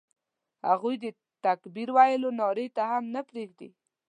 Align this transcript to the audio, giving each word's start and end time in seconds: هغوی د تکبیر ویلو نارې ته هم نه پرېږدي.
هغوی 0.69 0.95
د 1.03 1.05
تکبیر 1.45 1.89
ویلو 1.97 2.29
نارې 2.39 2.67
ته 2.75 2.83
هم 2.91 3.03
نه 3.15 3.21
پرېږدي. 3.29 3.69